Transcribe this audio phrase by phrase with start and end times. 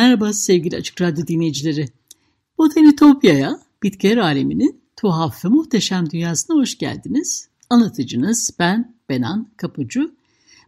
[0.00, 1.88] Merhaba sevgili Açık Radyo dinleyicileri.
[2.58, 7.48] Botanitopya'ya, bitkiler aleminin tuhaf ve muhteşem dünyasına hoş geldiniz.
[7.70, 10.14] Anlatıcınız ben Benan Kapucu.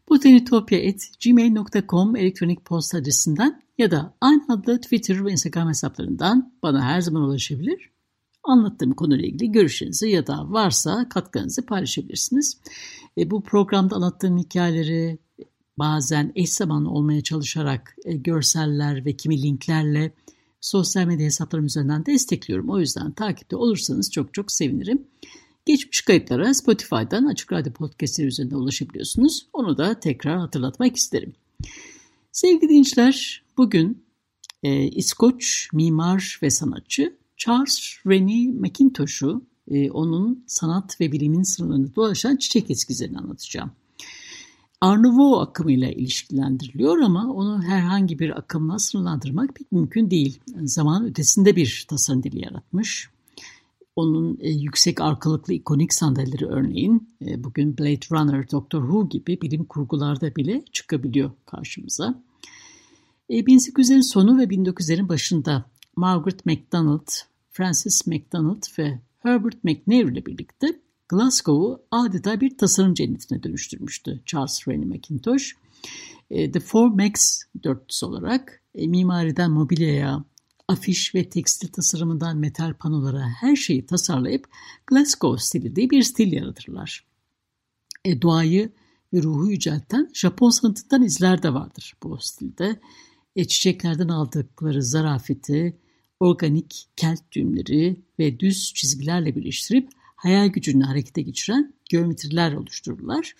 [0.09, 7.23] botanitopya.gmail.com elektronik posta adresinden ya da aynı adlı Twitter ve Instagram hesaplarından bana her zaman
[7.23, 7.91] ulaşabilir.
[8.45, 12.61] Anlattığım konuyla ilgili görüşlerinizi ya da varsa katkınızı paylaşabilirsiniz.
[13.19, 15.19] E, bu programda anlattığım hikayeleri,
[15.83, 20.13] bazen eş zamanlı olmaya çalışarak e, görseller ve kimi linklerle
[20.61, 22.71] sosyal medya hesaplarım üzerinden destekliyorum.
[22.71, 25.07] O yüzden takipte olursanız çok çok sevinirim.
[25.67, 29.47] Geçmiş kayıtlara Spotify'dan Açık Radyo Podcast'leri üzerinden ulaşabiliyorsunuz.
[29.53, 31.33] Onu da tekrar hatırlatmak isterim.
[32.33, 34.05] Sevgili dinleyiciler, bugün
[34.63, 42.37] e, İskoç mimar ve sanatçı Charles Rennie McIntosh'u, e, onun sanat ve bilimin sınırlarında dolaşan
[42.37, 43.73] çiçek eskizlerini anlatacağım.
[44.83, 50.41] Arnavut akımıyla ilişkilendiriliyor ama onu herhangi bir akımla sınırlandırmak pek mümkün değil.
[50.63, 53.11] Zaman ötesinde bir tasarım dili yaratmış.
[53.97, 59.65] Onun e, yüksek arkalıklı ikonik sandalyeleri örneğin e, bugün Blade Runner, Doctor Who gibi bilim
[59.65, 62.23] kurgularda bile çıkabiliyor karşımıza.
[63.29, 65.65] E, 1800'lerin sonu ve 1900'lerin başında
[65.97, 67.09] Margaret MacDonald,
[67.51, 70.81] Francis MacDonald ve Herbert McNair ile birlikte
[71.13, 75.57] Glasgow'u adeta bir tasarım cennetine dönüştürmüştü Charles Rennie Mackintosh.
[76.31, 80.25] E, The Four Max dörtlüsü olarak e, mimariden mobilyaya,
[80.69, 84.49] afiş ve tekstil tasarımından metal panolara her şeyi tasarlayıp
[84.87, 87.07] Glasgow stili diye bir stil yaratırlar.
[88.05, 88.73] E, doğayı
[89.13, 92.81] ve ruhu yücelten Japon sanatından izler de vardır bu stilde.
[93.37, 95.79] E, çiçeklerden aldıkları zarafeti,
[96.21, 99.89] organik kelt düğümleri ve düz çizgilerle birleştirip
[100.23, 103.35] hayal gücünü harekete geçiren geometriler oluştururlar.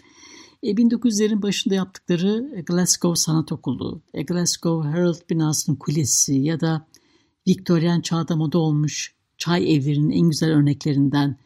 [0.63, 6.87] E, 1900'lerin başında yaptıkları Glasgow Sanat Okulu, e, Glasgow Herald binasının kulesi ya da
[7.49, 11.37] Victorian çağda moda olmuş çay evlerinin en güzel örneklerinden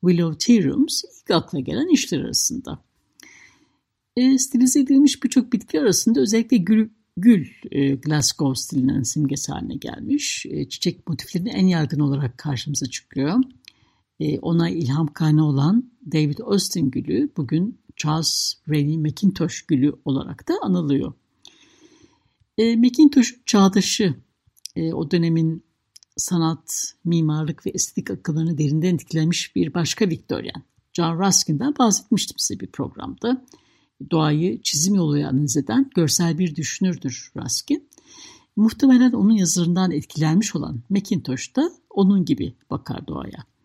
[0.00, 2.84] Willow Tea Rooms ilk akla gelen işler arasında.
[4.16, 10.46] E, stilize edilmiş birçok bitki arasında özellikle gül, gül e, Glasgow stilinin simgesi haline gelmiş.
[10.48, 13.38] E, çiçek motiflerinin en yaygın olarak karşımıza çıkıyor.
[14.20, 20.54] E, ona ilham kaynağı olan David Austin gülü bugün Charles Rennie Mackintosh gülü olarak da
[20.62, 21.12] anılıyor.
[22.58, 24.14] E, Mackintosh çağdaşı
[24.76, 25.64] e, o dönemin
[26.16, 30.62] sanat, mimarlık ve estetik akıllarını derinden etkilemiş bir başka Victorian,
[30.92, 33.44] John Ruskin'den bahsetmiştim size bir programda.
[34.10, 37.88] Doğayı çizim yoluyla analiz eden görsel bir düşünürdür Ruskin.
[38.56, 43.55] Muhtemelen onun yazılarından etkilenmiş olan Mackintosh da onun gibi bakar doğaya.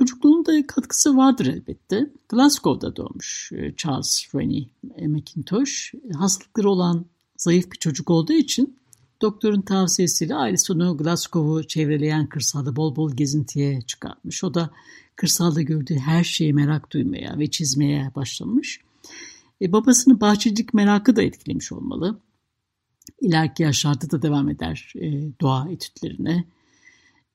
[0.00, 2.10] Çocukluğunda katkısı vardır elbette.
[2.28, 4.68] Glasgow'da doğmuş e, Charles Rennie
[5.08, 5.94] Mackintosh.
[6.14, 7.06] Hastalıkları olan
[7.36, 8.76] zayıf bir çocuk olduğu için
[9.22, 14.44] doktorun tavsiyesiyle ailesi onu Glasgow'u çevreleyen kırsalda bol bol gezintiye çıkartmış.
[14.44, 14.70] O da
[15.16, 18.80] kırsalda gördüğü her şeye merak duymaya ve çizmeye başlamış.
[19.62, 22.20] E, babasının bahçecilik merakı da etkilemiş olmalı.
[23.20, 26.44] İleriki yaşlarda da devam eder e, doğa etütlerine.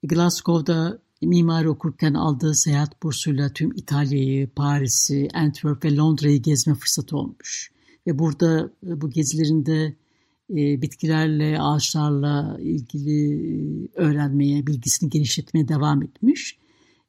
[0.04, 7.72] Glasgow'da mimari okurken aldığı seyahat bursuyla tüm İtalya'yı, Paris'i, Antwerp ve Londra'yı gezme fırsatı olmuş.
[8.08, 9.96] Ve burada e, bu gezilerinde
[10.50, 16.58] e, bitkilerle, ağaçlarla ilgili e, öğrenmeye, bilgisini genişletmeye devam etmiş.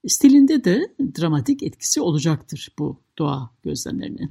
[0.09, 4.31] Stilinde de dramatik etkisi olacaktır bu doğa gözlemlerinin.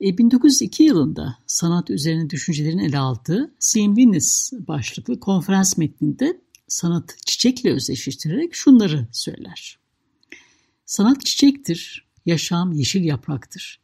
[0.00, 6.40] 1902 yılında sanat üzerine düşüncelerin ele aldığı Venus başlıklı konferans metninde
[6.72, 9.78] sanatı çiçekle özdeşleştirerek şunları söyler.
[10.84, 13.80] Sanat çiçektir, yaşam yeşil yapraktır.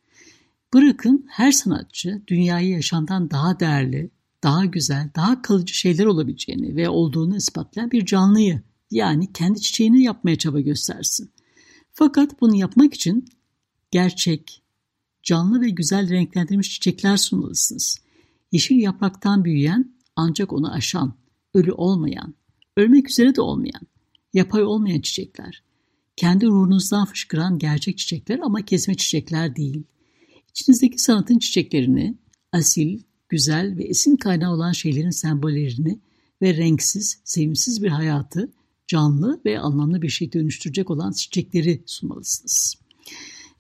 [0.75, 4.11] Bırakın her sanatçı dünyayı yaşamdan daha değerli,
[4.43, 10.37] daha güzel, daha kalıcı şeyler olabileceğini ve olduğunu ispatlayan bir canlıyı yani kendi çiçeğini yapmaya
[10.37, 11.31] çaba göstersin.
[11.93, 13.29] Fakat bunu yapmak için
[13.91, 14.63] gerçek,
[15.23, 17.99] canlı ve güzel renklendirilmiş çiçekler sunmalısınız.
[18.53, 21.15] Yeşil yapraktan büyüyen ancak onu aşan,
[21.55, 22.38] ölü olmayan,
[22.79, 23.83] ölmek üzere de olmayan,
[24.33, 25.63] yapay olmayan çiçekler,
[26.17, 29.83] kendi ruhunuzdan fışkıran gerçek çiçekler ama kesme çiçekler değil.
[30.51, 32.15] İçinizdeki sanatın çiçeklerini,
[32.53, 32.99] asil,
[33.29, 35.99] güzel ve esin kaynağı olan şeylerin sembollerini
[36.43, 38.53] ve renksiz, sevimsiz bir hayatı
[38.87, 42.75] canlı ve anlamlı bir şey dönüştürecek olan çiçekleri sunmalısınız.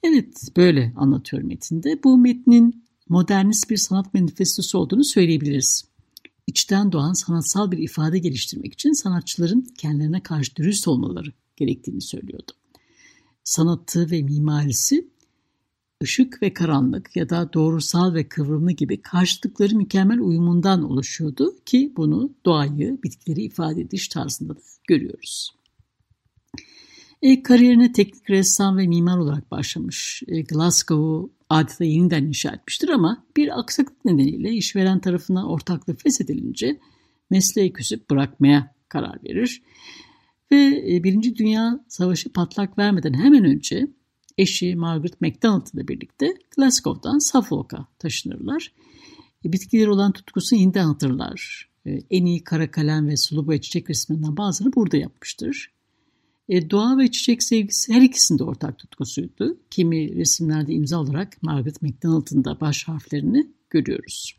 [0.03, 2.03] Evet, böyle anlatıyor metinde.
[2.05, 5.88] Bu metnin modernist bir sanat manifestosu olduğunu söyleyebiliriz.
[6.49, 12.53] İçten doğan sanatsal bir ifade geliştirmek için sanatçıların kendilerine karşı dürüst olmaları gerektiğini söylüyordu.
[13.45, 15.09] Sanatı ve mimarisi
[16.03, 22.33] ışık ve karanlık ya da doğrusal ve kıvrımlı gibi karşılıkları mükemmel uyumundan oluşuyordu ki bunu
[22.47, 25.51] doğayı, bitkileri ifade ediş tarzında da görüyoruz.
[27.23, 30.23] E, kariyerine teknik ressam ve mimar olarak başlamış.
[30.29, 36.81] E, Glasgow'u adeta yeniden inşa etmiştir ama bir aksaklık nedeniyle işveren tarafından ortaklığı feshedilince
[37.31, 39.62] mesleği küsüp bırakmaya karar verir.
[40.50, 43.87] Ve e, Birinci Dünya Savaşı patlak vermeden hemen önce
[44.39, 48.73] eşi Margaret MacDonald ile birlikte Glasgow'dan Suffolk'a taşınırlar.
[49.44, 51.69] E, bitkileri olan tutkusunu yeniden hatırlar.
[51.87, 55.78] E, en iyi kara kalem ve sulu boya çiçek resminden bazılarını burada yapmıştır.
[56.49, 59.61] E, doğa ve çiçek sevgisi her ikisinde ortak tutkusuydu.
[59.71, 64.39] Kimi resimlerde imza olarak Margaret MacDonald'ın da baş harflerini görüyoruz.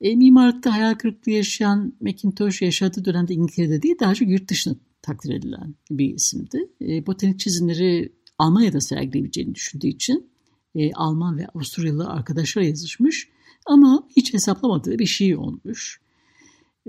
[0.00, 5.34] E, mimarlıkta hayal kırıklığı yaşayan Macintosh yaşadığı dönemde İngiltere'de değil daha çok yurt dışında takdir
[5.34, 6.58] edilen bir isimdi.
[6.80, 10.30] E, botanik çizimleri Almanya'da sergileyebileceğini düşündüğü için
[10.74, 13.28] e, Alman ve Avusturyalı arkadaşlar yazışmış
[13.66, 16.00] ama hiç hesaplamadığı bir şey olmuş.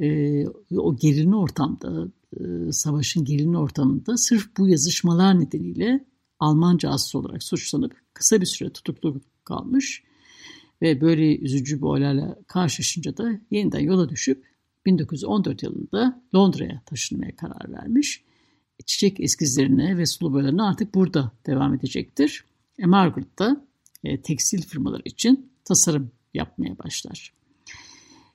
[0.01, 0.07] E,
[0.77, 2.07] o gerilimli ortamda,
[2.71, 6.05] savaşın gerilimli ortamında sırf bu yazışmalar nedeniyle
[6.39, 10.03] Almanca asıl olarak suçlanıp kısa bir süre tutuklu kalmış
[10.81, 14.45] ve böyle üzücü bir olayla karşılaşınca da yeniden yola düşüp
[14.85, 18.23] 1914 yılında Londra'ya taşınmaya karar vermiş
[18.85, 22.45] çiçek eskizlerine ve sulu boyalarına artık burada devam edecektir.
[22.79, 23.65] E, Margaret da
[24.03, 27.33] e, tekstil firmaları için tasarım yapmaya başlar.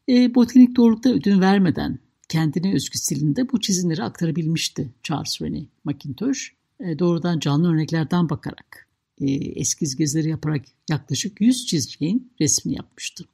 [0.09, 1.99] E, botanik doğrulukta ödün vermeden
[2.29, 6.53] kendine özgü stilinde bu çizimleri aktarabilmişti Charles Rennie Mackintosh.
[6.81, 8.89] E, doğrudan canlı örneklerden bakarak
[9.21, 13.25] e, eskiz gezileri yaparak yaklaşık 100 çizeceğin resmini yapmıştı.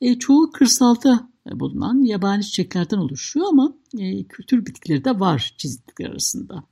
[0.00, 6.64] E, çoğu kırsalda bulunan yabani çiçeklerden oluşuyor ama e, kültür bitkileri de var çizdikleri arasında.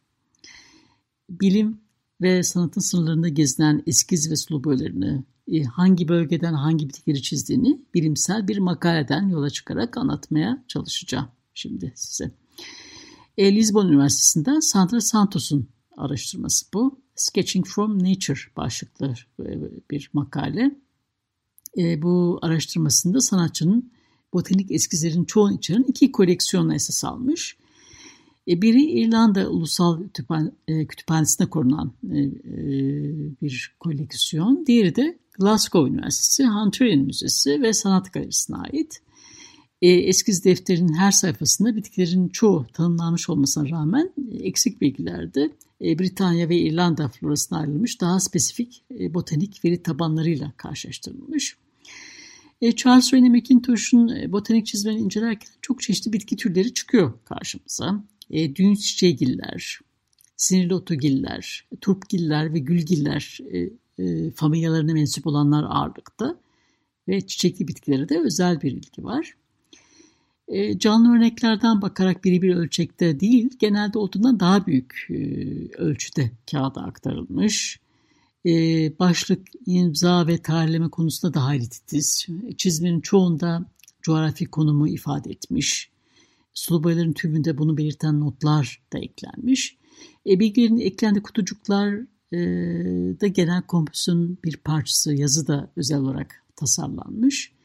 [1.31, 1.81] Bilim
[2.21, 5.23] ve sanatın sınırlarında gezinen eskiz ve e,
[5.73, 12.31] hangi bölgeden hangi bitkileri çizdiğini bilimsel bir makaleden yola çıkarak anlatmaya çalışacağım şimdi size.
[13.39, 17.01] E, Lisbon Üniversitesi'nde Sandra Santos'un araştırması bu.
[17.15, 19.47] Sketching from Nature başlıklı e,
[19.91, 20.77] bir makale.
[21.79, 23.93] E, bu araştırmasında sanatçının
[24.33, 27.57] botanik eskizlerin çoğunu içeren iki koleksiyonla esas almış.
[28.49, 30.03] E, biri İrlanda Ulusal
[30.69, 32.21] e, Kütüphanesi'nde korunan e,
[33.43, 34.67] bir koleksiyon.
[34.67, 39.03] Diğeri de Glasgow Üniversitesi Hunterian Müzesi ve Sanat Galerisi'ne ait.
[39.83, 45.51] Eskiz defterinin her sayfasında bitkilerin çoğu tanımlanmış olmasına rağmen eksik bilgilerde
[45.81, 51.57] Britanya ve İrlanda florasına ayrılmış daha spesifik botanik veri tabanlarıyla karşılaştırılmış.
[52.61, 58.05] E, Charles Rennie Mackintosh'un e, botanik çizimlerini incelerken çok çeşitli bitki türleri çıkıyor karşımıza.
[58.31, 59.81] E, düğün çiçeğigiller,
[60.37, 66.37] sinirli otogiller, turpgiller ve gülgiller e, e, familyalarına mensup olanlar ağırlıkta
[67.09, 69.35] ve çiçekli bitkilere de özel bir ilgi var.
[70.49, 75.17] E, canlı örneklerden bakarak biri bir ölçekte değil, genelde olduğundan daha büyük e,
[75.79, 77.81] ölçüde kağıda aktarılmış.
[78.47, 82.27] Ee, başlık, imza ve tarihleme konusunda daha titiz.
[82.59, 83.67] Çizmenin çoğunda
[84.03, 85.91] coğrafi konumu ifade etmiş.
[86.55, 89.77] Sulu boyaların tümünde bunu belirten notlar da eklenmiş.
[90.27, 92.07] E, bilgilerin eklendiği kutucuklar e,
[93.21, 97.57] da genel kompozisyon bir parçası, yazı da özel olarak tasarlanmış.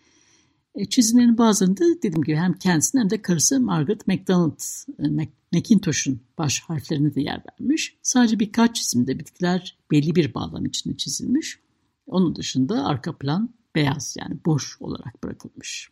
[0.75, 4.59] E, çizimlerin bazılarında dediğim gibi hem kendisinin hem de karısı Margaret MacDonald,
[4.99, 7.97] e, Macintosh'un baş harflerine de yer vermiş.
[8.01, 11.59] Sadece birkaç çizimde bitkiler belli bir bağlam içinde çizilmiş.
[12.07, 15.89] Onun dışında arka plan beyaz yani boş olarak bırakılmış.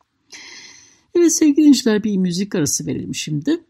[1.15, 3.63] Evet sevgili dinleyiciler bir müzik arası verelim şimdi.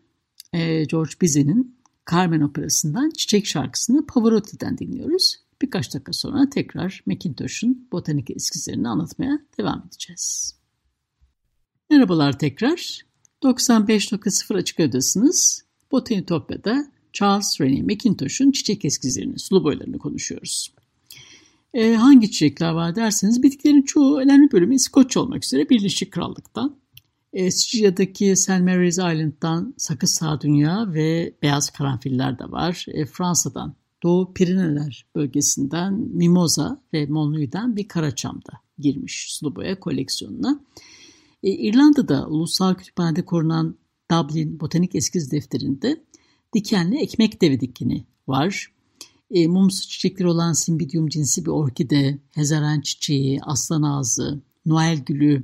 [0.53, 1.78] E, George Bizet'in
[2.11, 5.35] Carmen operasından Çiçek şarkısını Pavarotti'den dinliyoruz.
[5.61, 10.55] Birkaç dakika sonra tekrar Macintosh'un botanik eskizlerini anlatmaya devam edeceğiz.
[11.89, 13.01] Merhabalar tekrar.
[13.43, 15.63] 95.0 Açık Ödesiniz.
[15.91, 20.73] Botanitopya'da Charles Rennie Mackintosh'un çiçek eskizlerini, sulu boylarını konuşuyoruz.
[21.73, 26.75] E, hangi çiçekler var derseniz bitkilerin çoğu önemli bölümü İskoçya olmak üzere Birleşik Krallık'tan.
[27.33, 28.49] E, Sicilya'daki St.
[28.49, 32.85] Mary's Island'dan sakız sağdunya ve beyaz karanfiller de var.
[32.87, 40.59] E, Fransa'dan Doğu Pirineler bölgesinden Mimosa ve Monlu'dan bir karaçam da girmiş sulu boya koleksiyonuna.
[41.43, 43.75] E, İrlanda'da Ulusal Kütüphane'de korunan
[44.11, 46.03] Dublin Botanik Eskiz Defteri'nde
[46.53, 48.71] dikenli ekmek devi dikini var.
[49.31, 55.43] E, mumsu çiçekleri olan simbidium cinsi bir orkide, hezaran çiçeği, aslan ağzı, Noel gülü,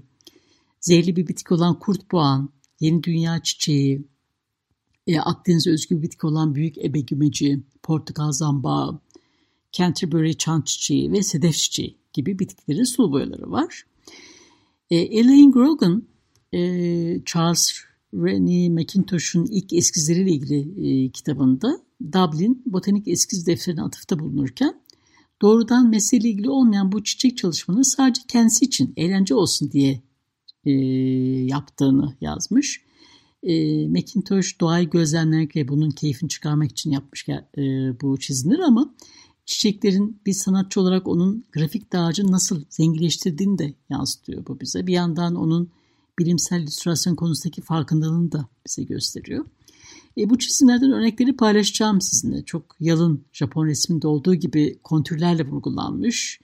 [0.85, 2.49] zehirli bir bitki olan kurt boğan,
[2.79, 4.07] yeni dünya çiçeği,
[5.07, 8.99] e, Akdeniz özgü bir bitki olan büyük ebe gümeci, portakal zambağı,
[9.71, 13.83] Canterbury çan çiçeği ve sedef çiçeği gibi bitkilerin sulu boyaları var.
[14.89, 16.03] E, Elaine Grogan,
[16.53, 16.59] e,
[17.25, 17.73] Charles
[18.13, 24.81] Rennie McIntosh'un ilk eskizleriyle ilgili e, kitabında Dublin Botanik Eskiz Defteri'ne atıfta bulunurken
[25.41, 30.01] doğrudan meseleyle ilgili olmayan bu çiçek çalışmanı sadece kendisi için eğlence olsun diye
[30.65, 30.71] e,
[31.45, 32.81] yaptığını yazmış.
[33.43, 37.61] E, Macintosh doğayı gözlemlemek ve bunun keyfini çıkarmak için yapmış e,
[38.01, 38.95] bu çizimler ama
[39.45, 44.87] çiçeklerin bir sanatçı olarak onun grafik dağarcığını nasıl zenginleştirdiğini de yansıtıyor bu bize.
[44.87, 45.69] Bir yandan onun
[46.19, 49.45] bilimsel illüstrasyon konusundaki farkındalığını da bize gösteriyor.
[50.17, 52.45] E, bu çizimlerden örnekleri paylaşacağım sizinle.
[52.45, 56.39] Çok yalın Japon resminde olduğu gibi kontürlerle vurgulanmış.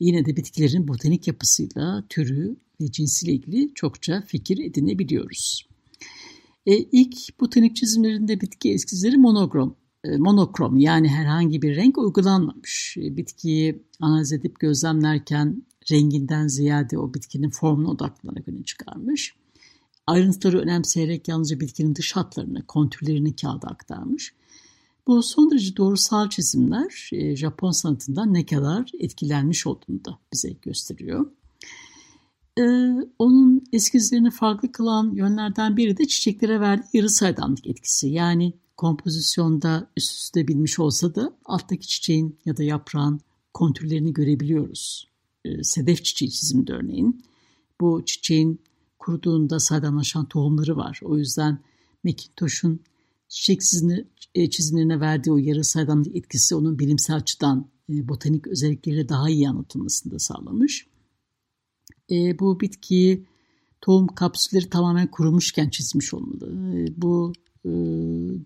[0.00, 5.68] Yine de bitkilerin botanik yapısıyla, türü ve cinsiyle ilgili çokça fikir edinebiliyoruz.
[6.66, 12.96] E, ilk botanik çizimlerinde bitki eskizleri monokrom, e, monokrom yani herhangi bir renk uygulanmamış.
[13.00, 19.34] E, bitkiyi analiz edip gözlemlerken renginden ziyade o bitkinin formuna odaklanarak öne çıkarmış.
[20.06, 24.34] Ayrıntıları önemseyerek yalnızca bitkinin dış hatlarını, kontürlerini kağıda aktarmış.
[25.06, 31.26] Bu son derece doğrusal çizimler e, Japon sanatından ne kadar etkilenmiş olduğunu da bize gösteriyor.
[32.58, 32.62] Ee,
[33.18, 38.08] onun eskizlerini farklı kılan yönlerden biri de çiçeklere verdiği yarı saydamlık etkisi.
[38.08, 43.20] Yani kompozisyonda üst üste binmiş olsa da alttaki çiçeğin ya da yaprağın
[43.54, 45.08] kontürlerini görebiliyoruz.
[45.44, 47.24] Ee, sedef çiçeği çizimde örneğin.
[47.80, 48.60] Bu çiçeğin
[48.98, 51.00] kuruduğunda saydamlaşan tohumları var.
[51.04, 51.58] O yüzden
[52.04, 52.80] Macintosh'un
[53.34, 53.60] çiçek
[54.34, 59.48] e, çizimlerine verdiği o yarı saydamlık etkisi onun bilimsel açıdan e, botanik özellikleriyle daha iyi
[59.48, 60.86] anlatılmasını da sağlamış.
[62.10, 63.26] E, bu bitkiyi
[63.80, 66.52] tohum kapsülleri tamamen kurumuşken çizmiş olmalı.
[66.96, 67.32] Bu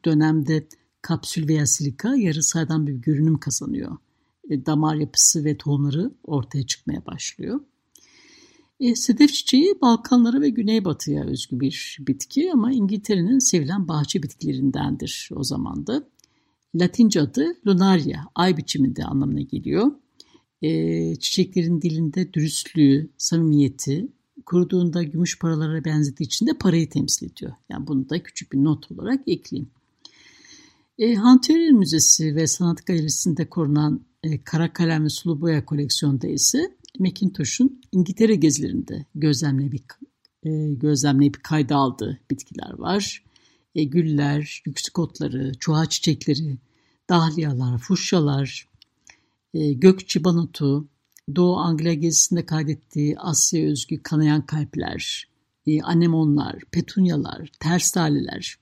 [0.04, 0.68] dönemde
[1.02, 3.96] kapsül veya silika yarı saydam bir görünüm kazanıyor.
[4.50, 7.60] Damar yapısı ve tohumları ortaya çıkmaya başlıyor.
[8.80, 15.44] E, sedef çiçeği Balkanlara ve Güneybatı'ya özgü bir bitki ama İngiltere'nin sevilen bahçe bitkilerindendir o
[15.44, 16.08] zaman da.
[16.74, 19.92] Latince adı lunaria, ay biçiminde anlamına geliyor
[20.62, 24.08] e, çiçeklerin dilinde dürüstlüğü, samimiyeti,
[24.46, 27.52] kuruduğunda gümüş paralara benzediği için de parayı temsil ediyor.
[27.68, 29.70] Yani bunu da küçük bir not olarak ekleyeyim.
[30.98, 36.76] E, Hunterian Müzesi ve Sanat Galerisi'nde korunan e, kara kalem ve sulu boya koleksiyonda ise
[36.98, 39.92] Macintosh'un İngiltere gezilerinde gözlemleyip,
[40.44, 43.24] e, gözlemleyip kayda aldığı bitkiler var.
[43.74, 46.58] E, güller, yüksük otları, çuha çiçekleri,
[47.08, 48.68] dahliyalar, fuşyalar,
[49.54, 50.88] e, gök çibanotu,
[51.36, 55.28] Doğu Anglia gezisinde kaydettiği Asya özgü kanayan kalpler,
[55.66, 58.58] e, anemonlar, petunyalar, ters taleler,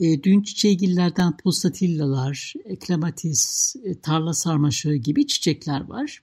[0.00, 6.22] e, düğün çiçeğigillerden pulsatillalar, eklematis, e, tarla sarmaşığı gibi çiçekler var.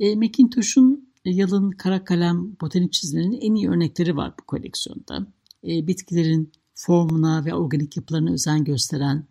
[0.00, 5.26] E, Macintosh'un yalın kara kalem botanik çizimlerinin en iyi örnekleri var bu koleksiyonda.
[5.64, 9.24] E, bitkilerin formuna ve organik yapılarına özen gösteren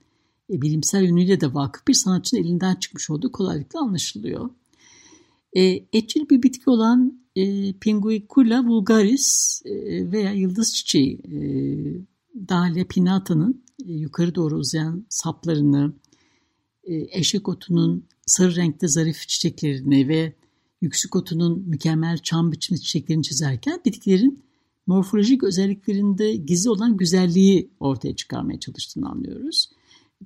[0.49, 4.49] e, bilimsel yönüyle de vakıf bir sanatçının elinden çıkmış olduğu kolaylıkla anlaşılıyor.
[5.53, 5.61] E,
[5.93, 9.71] etçil bir bitki olan e, Pinguicula vulgaris e,
[10.11, 11.39] veya yıldız çiçeği e,
[12.49, 15.93] Dahlia pinnata'nın e, yukarı doğru uzayan saplarını,
[16.83, 20.33] e, eşek otunun sarı renkte zarif çiçeklerini ve
[20.81, 24.43] yüksük otunun mükemmel çam biçimli çiçeklerini çizerken bitkilerin
[24.87, 29.69] morfolojik özelliklerinde gizli olan güzelliği ortaya çıkarmaya çalıştığını anlıyoruz.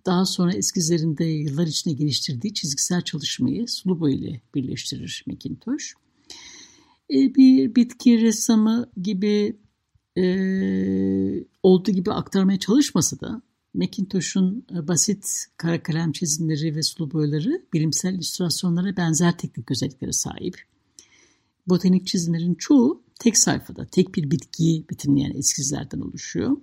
[0.05, 5.93] Daha sonra eskizlerinde yıllar içinde geliştirdiği çizgisel çalışmayı sulu boya ile birleştirir Macintosh.
[7.09, 9.57] E, bir bitki ressamı gibi
[10.17, 10.23] e,
[11.63, 13.41] olduğu gibi aktarmaya çalışmasa da
[13.73, 20.61] Macintosh'un e, basit kara kalem çizimleri ve sulu boyaları bilimsel illüstrasyonlara benzer teknik özelliklere sahip.
[21.67, 26.57] Botanik çizimlerin çoğu tek sayfada, tek bir bitkiyi betimleyen eskizlerden oluşuyor.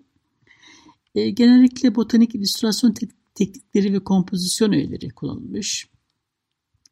[1.15, 5.88] E, genellikle botanik illüstrasyon te- teknikleri ve kompozisyon öğeleri kullanılmış.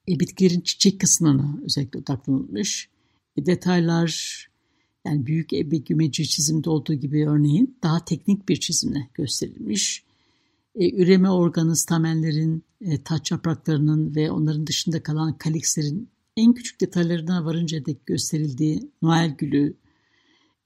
[0.09, 2.89] E, bitkilerin çiçek kısmına özellikle odaklanılmış.
[3.37, 4.47] E, detaylar
[5.07, 10.06] Yani büyük ebe gümeci çizimde olduğu gibi örneğin daha teknik bir çizimle gösterilmiş.
[10.77, 17.45] E, üreme organı stamenlerin, e, taç yapraklarının ve onların dışında kalan kalikslerin en küçük detaylarına
[17.45, 19.77] varınca dek gösterildiği Noel gülü,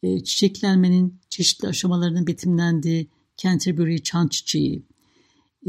[0.03, 4.83] e, çiçeklenmenin çeşitli aşamalarının betimlendiği Canterbury çan çiçeği,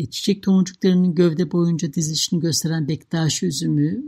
[0.09, 4.03] çiçek tomurcuklarının gövde boyunca dizilişini gösteren bektaşi üzümü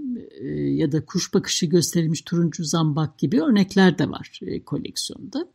[0.78, 5.48] ya da kuş bakışı gösterilmiş turuncu zambak gibi örnekler de var e, koleksiyonda.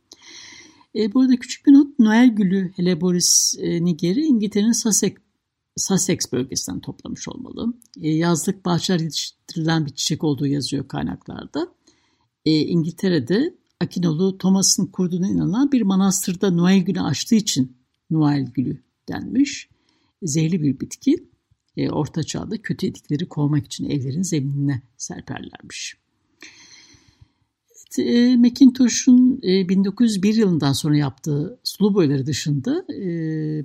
[0.95, 5.13] E, bu arada küçük bir not, Noel gülü Heleboris e, nigeri İngiltere'nin Sussex,
[5.77, 7.73] Sussex bölgesinden toplamış olmalı.
[8.01, 11.73] E, yazlık bahçeler yetiştirilen bir çiçek olduğu yazıyor kaynaklarda.
[12.45, 17.77] E, İngiltere'de Akinolu Thomas'ın kurduğuna inanılan bir manastırda Noel günü açtığı için
[18.09, 19.69] Noel gülü denmiş.
[20.23, 21.29] Zehirli bir bitki.
[21.77, 25.98] E, Orta Çağ'da kötü etkileri kovmak için evlerin zeminine serperlermiş.
[27.97, 33.03] Evet, e, Macintosh'un e, 1901 yılından sonra yaptığı sulu boyaları dışında e,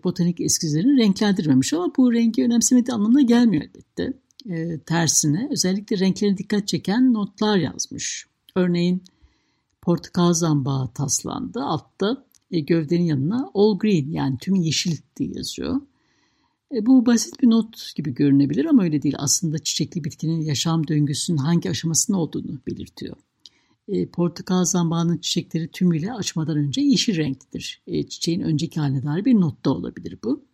[0.04, 4.12] botanik eskizlerini renklendirmemiş ama bu rengi önemsemediği anlamına gelmiyor elbette.
[4.50, 8.26] E, tersine özellikle renklerine dikkat çeken notlar yazmış.
[8.56, 9.02] Örneğin
[9.82, 11.60] portakal zambağı taslandı.
[11.62, 15.80] Altta e, gövdenin yanına all green yani tüm yeşil diye yazıyor.
[16.74, 19.14] E, bu basit bir not gibi görünebilir ama öyle değil.
[19.18, 23.16] Aslında çiçekli bitkinin yaşam döngüsünün hangi aşamasında olduğunu belirtiyor.
[23.88, 27.82] E, portakal zambağının çiçekleri tümüyle açmadan önce yeşil renklidir.
[27.86, 30.44] E, çiçeğin önceki haline dair bir not da olabilir bu.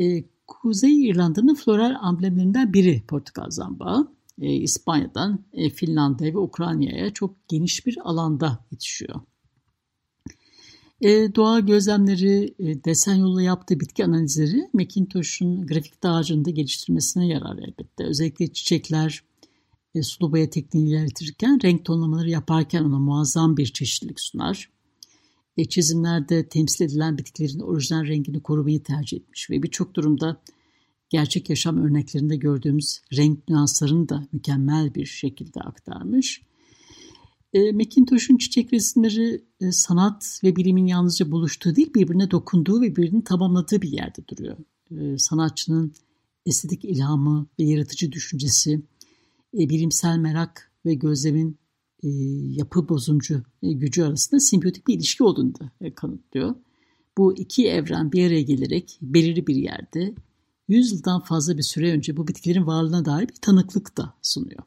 [0.00, 4.12] E, Kuzey İrlanda'nın floral amblemlerinden biri portakal zambağı.
[4.40, 9.20] E, İspanya'dan e, Finlandiya ve Ukrayna'ya çok geniş bir alanda yetişiyor.
[11.00, 18.04] E, doğa gözlemleri, e, desen yolla yaptığı bitki analizleri Macintosh'un grafik dağarcığında geliştirmesine yarar elbette.
[18.04, 19.24] Özellikle çiçekler,
[19.94, 24.70] e, sulu boya ilerletirken renk tonlamaları yaparken ona muazzam bir çeşitlilik sunar.
[25.56, 30.42] E, çizimlerde temsil edilen bitkilerin orijinal rengini korumayı tercih etmiş ve birçok durumda
[31.10, 36.42] gerçek yaşam örneklerinde gördüğümüz renk nüanslarını da mükemmel bir şekilde aktarmış.
[37.52, 43.24] E, Macintosh'un çiçek resimleri e, sanat ve bilimin yalnızca buluştuğu değil birbirine dokunduğu ve birbirini
[43.24, 44.56] tamamladığı bir yerde duruyor.
[44.90, 45.92] E, sanatçının
[46.46, 48.82] estetik ilhamı ve yaratıcı düşüncesi,
[49.54, 51.58] e, bilimsel merak ve gözlemin
[52.02, 52.08] e,
[52.50, 56.54] yapı bozumcu e, gücü arasında simbiyotik bir ilişki olduğunu da e, kanıtlıyor.
[57.18, 60.14] Bu iki evren bir araya gelerek belirli bir yerde
[60.68, 64.62] 100 yıldan fazla bir süre önce bu bitkilerin varlığına dair bir tanıklık da sunuyor.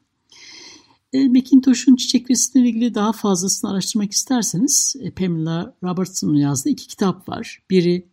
[1.12, 7.28] E, Macintosh'un çiçek resimleriyle ilgili daha fazlasını araştırmak isterseniz e, Pamela Robertson'un yazdığı iki kitap
[7.28, 7.62] var.
[7.70, 8.08] Biri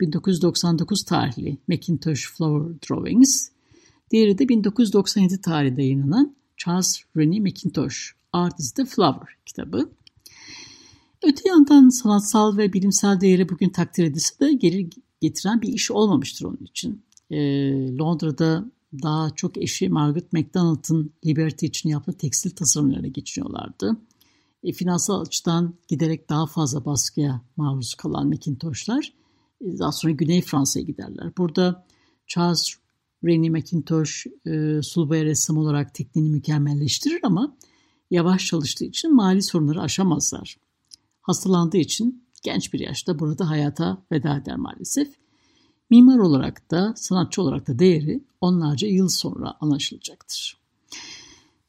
[0.00, 3.48] 1999 tarihli Macintosh Flower Drawings,
[4.10, 9.90] diğeri de 1997 tarihinde yayınlanan Charles Rennie Macintosh Art is the Flower kitabı.
[11.22, 14.90] Öte yandan sanatsal ve bilimsel değeri bugün takdir edilse de geri
[15.20, 17.02] getiren bir iş olmamıştır onun için.
[17.30, 17.38] E,
[17.98, 18.70] Londra'da
[19.02, 23.96] daha çok eşi Margaret MacDonald'ın Liberty için yaptığı tekstil tasarımlarına geçiniyorlardı.
[24.64, 29.12] E, finansal açıdan giderek daha fazla baskıya maruz kalan Macintosh'lar
[29.60, 31.32] e, daha sonra Güney Fransa'ya giderler.
[31.38, 31.86] Burada
[32.26, 32.76] Charles
[33.24, 37.56] Rennie Macintosh e, sulbaya ressam olarak tekniğini mükemmelleştirir ama
[38.10, 40.56] yavaş çalıştığı için mali sorunları aşamazlar.
[41.22, 45.08] Hastalandığı için genç bir yaşta burada hayata veda eder maalesef.
[45.90, 50.58] Mimar olarak da sanatçı olarak da değeri onlarca yıl sonra anlaşılacaktır.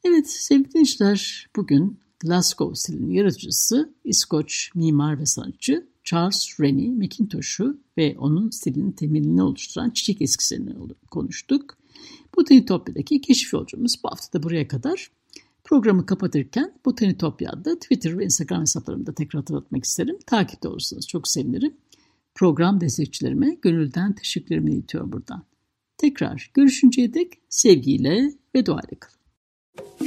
[0.04, 8.16] Evet sevgili dinleyiciler bugün Glasgow stilinin yaratıcısı İskoç mimar ve sanatçı Charles Rennie Mackintosh'u ve
[8.18, 10.74] onun stilinin temelini oluşturan çiçek eskizlerini
[11.12, 11.78] konuştuk.
[12.38, 15.12] Botanitopya'daki keşif yolcumuz bu hafta da buraya kadar.
[15.64, 20.18] Programı kapatırken Botanitopya'da Twitter ve Instagram hesaplarımda tekrar hatırlatmak isterim.
[20.26, 21.74] Takipte olursanız çok sevinirim
[22.36, 25.44] program destekçilerime gönülden teşekkürlerimi iletiyorum buradan.
[25.98, 30.07] Tekrar görüşünceye dek sevgiyle ve duayla kalın.